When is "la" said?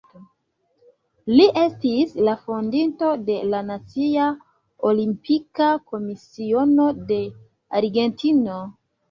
2.27-2.33, 3.51-3.59